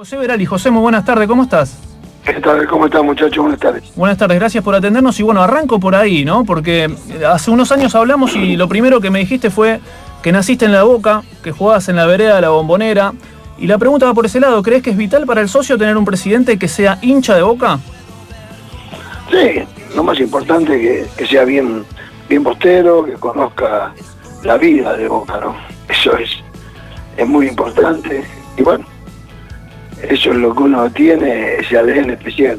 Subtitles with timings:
[0.00, 1.76] José Verali, José, muy buenas tardes, ¿cómo estás?
[2.24, 2.66] ¿Qué tal?
[2.66, 3.36] ¿Cómo estás, muchachos?
[3.36, 3.84] Buenas tardes.
[3.94, 6.42] Buenas tardes, gracias por atendernos y bueno, arranco por ahí, ¿no?
[6.46, 9.78] Porque eh, hace unos años hablamos y lo primero que me dijiste fue
[10.22, 13.12] que naciste en la Boca, que jugabas en la vereda de la Bombonera.
[13.58, 15.98] Y la pregunta va por ese lado, ¿crees que es vital para el socio tener
[15.98, 17.78] un presidente que sea hincha de Boca?
[19.30, 19.62] Sí,
[19.94, 21.84] lo más importante es que, que sea bien,
[22.26, 23.92] bien postero, que conozca
[24.44, 25.54] la vida de Boca, ¿no?
[25.90, 26.30] Eso es,
[27.18, 28.24] es muy importante.
[28.56, 28.86] Y bueno,
[30.08, 32.58] eso es lo que uno tiene, ese ADN especial.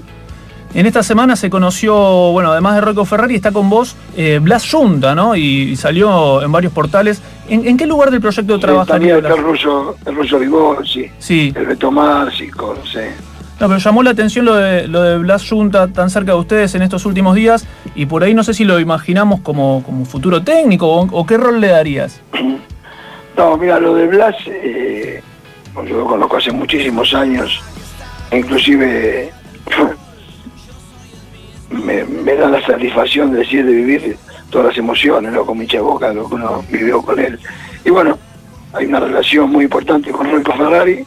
[0.74, 1.94] En esta semana se conoció,
[2.32, 5.36] bueno, además de Rocco Ferrari, está con vos eh, Blas Junta, ¿no?
[5.36, 7.22] Y, y salió en varios portales.
[7.50, 11.52] ¿En, en qué lugar del proyecto Sí, también está el ruso, el ruso Vigozzi, Sí,
[11.54, 13.12] el Beto Márcico, no sé.
[13.60, 16.74] no, pero llamó la atención lo de, lo de Blas Junta tan cerca de ustedes
[16.76, 20.42] en estos últimos días y por ahí no sé si lo imaginamos como, como futuro
[20.42, 22.22] técnico o, o qué rol le darías.
[23.36, 25.22] No, mira, lo de Blas, eh,
[25.76, 27.62] yo lo conozco hace muchísimos años,
[28.32, 29.32] inclusive
[31.70, 34.18] me, da la satisfacción de decir de vivir
[34.50, 35.46] todas las emociones, ¿no?
[35.46, 37.40] con mi Boca, lo que uno vivió con él.
[37.86, 38.18] Y bueno,
[38.74, 41.06] hay una relación muy importante con Rocco Ferrari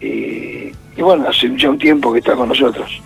[0.00, 3.00] y, y bueno, hace ya un tiempo que está con nosotros.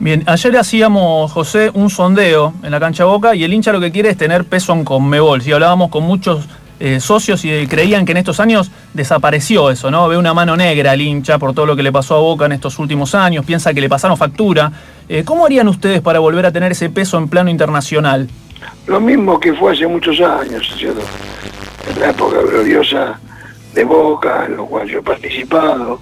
[0.00, 3.90] Bien, ayer hacíamos, José, un sondeo en la cancha Boca y el hincha lo que
[3.90, 5.42] quiere es tener peso en Conmebol.
[5.42, 6.46] Si hablábamos con muchos
[6.80, 10.08] eh, socios y creían que en estos años desapareció eso, ¿no?
[10.08, 12.52] Ve una mano negra al hincha por todo lo que le pasó a Boca en
[12.52, 14.70] estos últimos años, piensa que le pasaron factura.
[15.08, 18.28] Eh, ¿Cómo harían ustedes para volver a tener ese peso en plano internacional?
[18.86, 21.00] Lo mismo que fue hace muchos años, ¿cierto?
[21.92, 23.18] En la época gloriosa
[23.74, 26.00] de Boca, en lo cual yo he participado.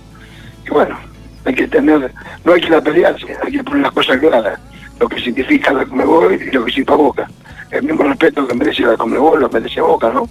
[0.66, 0.98] Y bueno,
[1.44, 2.12] hay que tener,
[2.44, 4.58] no hay que la pelearse, hay que poner las cosas claras.
[4.98, 7.30] Lo que significa la Comebol y lo que significa Boca.
[7.70, 10.28] El mismo respeto que merece la Comebol lo merece Boca, ¿no?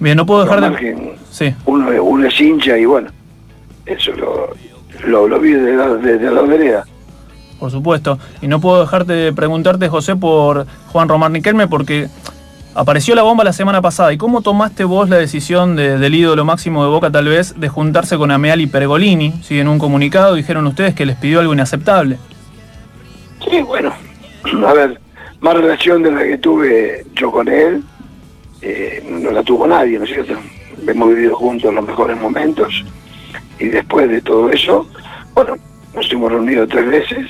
[0.00, 1.16] Bien, no puedo dejar de...
[1.30, 1.54] Sí.
[1.66, 3.10] uno, uno es hincha y bueno,
[3.86, 4.50] eso lo,
[5.06, 6.84] lo, lo vi de la, de, de la vereda.
[7.58, 8.18] Por supuesto.
[8.40, 12.08] Y no puedo dejarte de preguntarte, José, por Juan Román Riquelme, porque
[12.74, 14.12] apareció la bomba la semana pasada.
[14.12, 17.68] ¿Y cómo tomaste vos la decisión de- del ídolo máximo de Boca, tal vez, de
[17.68, 19.34] juntarse con Ameal y Pergolini?
[19.42, 22.18] Sí, en un comunicado dijeron ustedes que les pidió algo inaceptable.
[23.50, 23.92] Sí, bueno,
[24.66, 25.00] a ver,
[25.40, 27.82] más relación de la que tuve yo con él,
[28.62, 30.34] eh, no la tuvo nadie, ¿no es cierto?
[30.86, 32.84] Hemos vivido juntos los mejores momentos
[33.58, 34.88] y después de todo eso,
[35.34, 35.56] bueno,
[35.94, 37.26] nos hemos reunido tres veces,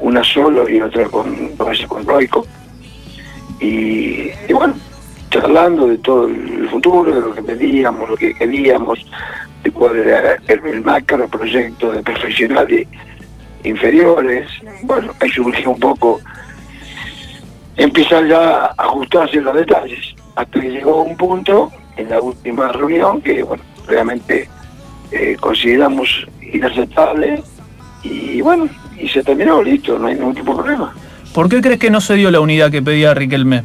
[0.00, 1.50] una solo y otra con,
[1.88, 2.46] con Roico,
[3.60, 4.74] y, y bueno,
[5.30, 9.04] charlando de todo el futuro, de lo que pedíamos, lo que queríamos,
[9.62, 12.86] de cuál era el, el macro proyecto de profesionales
[13.64, 14.48] inferiores.
[14.82, 16.20] Bueno, ahí surgió un poco
[17.76, 23.20] empezar ya a ajustarse los detalles, hasta que llegó un punto en la última reunión
[23.20, 24.48] que, bueno, realmente
[25.10, 27.42] eh, consideramos inaceptable
[28.02, 28.68] y bueno,
[28.98, 30.94] y se terminó, listo, no hay ningún tipo de problema.
[31.32, 33.62] ¿Por qué crees que no se dio la unidad que pedía Riquelme?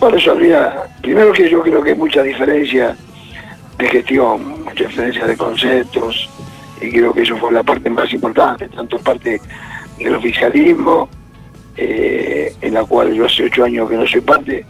[0.00, 2.96] Por eso habría, primero que yo creo que hay mucha diferencia
[3.78, 6.28] de gestión, mucha diferencia de conceptos,
[6.80, 9.40] y creo que eso fue la parte más importante, tanto parte
[9.98, 11.08] del oficialismo,
[11.76, 14.64] eh, en la cual yo hace ocho años que no soy parte,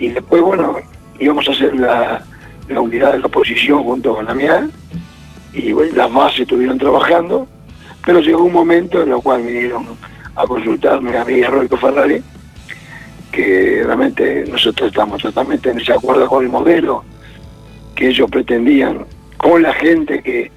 [0.00, 0.76] y después, bueno,
[1.18, 2.24] íbamos a hacer la,
[2.68, 4.68] la unidad de la oposición junto con la mía,
[5.52, 7.46] y bueno, las bases estuvieron trabajando,
[8.04, 9.86] pero llegó un momento en el cual vinieron
[10.34, 12.22] a consultarme a mí a Roico Ferrari,
[13.30, 17.04] que realmente nosotros estamos totalmente en ese acuerdo con el modelo
[17.94, 19.04] que ellos pretendían,
[19.36, 20.50] con la gente que,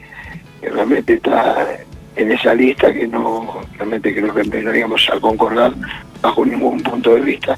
[0.61, 1.67] que realmente está
[2.15, 5.73] en esa lista que no realmente creo que no íbamos a concordar
[6.21, 7.57] bajo ningún punto de vista.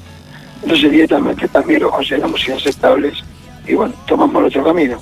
[0.66, 3.22] Entonces directamente también lo consideramos inaceptables
[3.68, 4.98] y bueno, tomamos nuestro camino.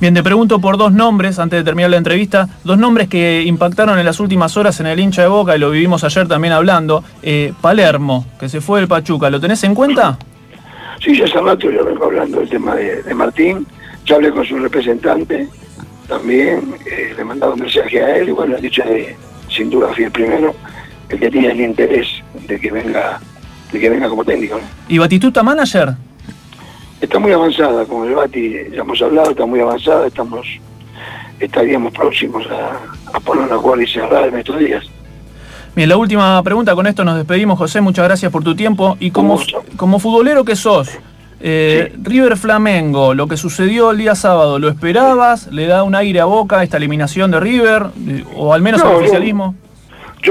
[0.00, 3.98] Bien, te pregunto por dos nombres, antes de terminar la entrevista, dos nombres que impactaron
[3.98, 7.04] en las últimas horas en el hincha de Boca, y lo vivimos ayer también hablando.
[7.22, 10.16] Eh, Palermo, que se fue del Pachuca, ¿lo tenés en cuenta?
[11.04, 13.66] Sí, ya hace rato yo vengo hablando del tema de, de Martín,
[14.06, 15.48] ya hablé con su representante,
[16.08, 19.14] también eh, le he mandado un mensaje a él y bueno, he dicho de,
[19.50, 20.54] sin duda fui el primero,
[21.10, 22.08] el que tiene el interés
[22.46, 23.20] de que venga,
[23.72, 24.58] de que venga como técnico.
[24.88, 25.94] ¿Y Batistuta manager?
[27.00, 30.46] Está muy avanzada con el Bati, ya hemos hablado, está muy avanzada, estamos,
[31.38, 34.84] estaríamos próximos a, a poner una cual y cerrar en estos días.
[35.76, 38.96] Bien, la última pregunta, con esto nos despedimos, José, muchas gracias por tu tiempo.
[38.98, 39.40] Y como,
[39.76, 40.90] como futbolero que sos,
[41.38, 45.46] eh, River Flamengo, lo que sucedió el día sábado, ¿lo esperabas?
[45.52, 47.86] ¿Le da un aire a boca esta eliminación de River?
[48.08, 49.54] Eh, ¿O al menos No, al oficialismo?
[49.62, 49.67] Yo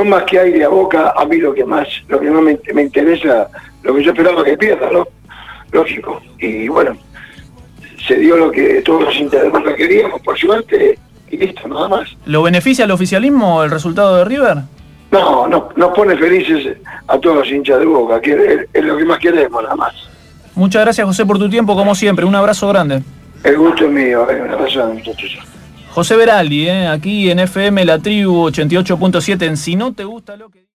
[0.06, 2.84] más que aire a boca, a mí lo que más, lo que más me, me
[2.84, 3.50] interesa,
[3.84, 5.08] lo que yo esperaba que pierda, ¿no?
[5.72, 6.22] Lógico.
[6.40, 6.98] Y bueno,
[8.08, 10.98] se dio lo que todos los hinchas de Boca queríamos, por suerte,
[11.30, 12.16] y listo, nada más.
[12.26, 14.58] ¿Lo beneficia el oficialismo el resultado de River?
[15.12, 18.98] No, no nos pone felices a todos los hinchas de Boca, que es, es lo
[18.98, 19.94] que más queremos, nada más.
[20.56, 22.26] Muchas gracias José por tu tiempo, como siempre.
[22.26, 23.02] Un abrazo grande.
[23.44, 25.38] El gusto es mío, eh, un abrazo muchachos.
[25.98, 30.52] José Beraldi, eh, aquí en FM La Tribu 88.7 en Si no te gusta lo
[30.52, 30.67] que...